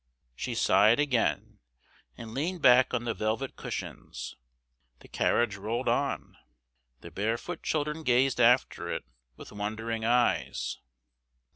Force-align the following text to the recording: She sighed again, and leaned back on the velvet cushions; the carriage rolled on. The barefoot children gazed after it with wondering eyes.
She 0.35 0.55
sighed 0.55 0.99
again, 0.99 1.59
and 2.17 2.33
leaned 2.33 2.63
back 2.63 2.91
on 2.91 3.03
the 3.03 3.13
velvet 3.13 3.55
cushions; 3.55 4.35
the 4.97 5.07
carriage 5.07 5.57
rolled 5.57 5.87
on. 5.87 6.37
The 7.01 7.11
barefoot 7.11 7.61
children 7.61 8.01
gazed 8.01 8.41
after 8.41 8.89
it 8.91 9.03
with 9.37 9.51
wondering 9.51 10.03
eyes. 10.03 10.79